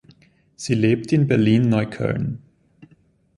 [0.55, 2.41] Sie lebt in Berlin-Neukölln.